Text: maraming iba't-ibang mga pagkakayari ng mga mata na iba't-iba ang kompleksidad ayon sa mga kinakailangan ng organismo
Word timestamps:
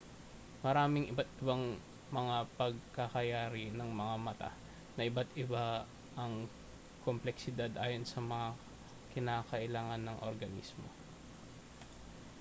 maraming 0.65 1.05
iba't-ibang 1.13 1.63
mga 2.19 2.37
pagkakayari 2.59 3.65
ng 3.73 3.85
mga 4.01 4.15
mata 4.25 4.49
na 4.97 5.01
iba't-iba 5.09 5.65
ang 6.21 6.33
kompleksidad 7.05 7.69
ayon 7.85 8.01
sa 8.07 8.17
mga 8.31 8.49
kinakailangan 9.13 10.01
ng 10.03 10.17
organismo 10.29 10.87